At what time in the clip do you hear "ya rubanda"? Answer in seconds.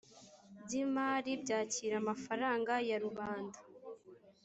2.89-3.59